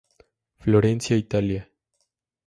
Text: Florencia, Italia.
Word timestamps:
Florencia, 0.57 1.15
Italia. 1.15 1.69